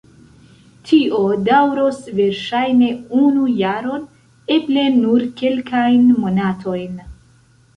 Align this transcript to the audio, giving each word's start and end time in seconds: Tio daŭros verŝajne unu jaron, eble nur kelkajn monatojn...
Tio 0.91 1.19
daŭros 1.49 1.99
verŝajne 2.19 2.89
unu 3.25 3.45
jaron, 3.59 4.09
eble 4.57 4.87
nur 4.97 5.29
kelkajn 5.43 6.09
monatojn... 6.25 6.99